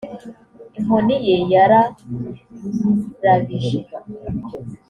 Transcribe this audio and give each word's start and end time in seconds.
inkoni 0.77 1.15
ye 1.27 1.35
yararabije 1.51 3.77